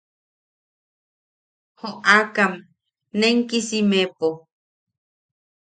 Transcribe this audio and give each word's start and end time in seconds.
Joʼakam 1.79 2.53
nenkisimepo. 3.19 4.27